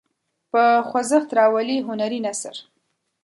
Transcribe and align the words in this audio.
په 0.51 0.63
خوځښت 0.87 1.29
راولي 1.39 1.77
هنري 1.87 2.19
نثر. 2.25 2.55